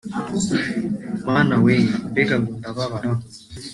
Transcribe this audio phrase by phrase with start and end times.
[1.27, 1.75] Mana We
[2.09, 3.09] Mbega Ngo Ndababara